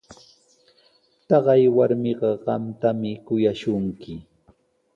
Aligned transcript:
Taqay 1.27 1.63
warmiqa 1.75 2.29
qamtami 2.45 3.11
kuyashunki. 3.25 4.13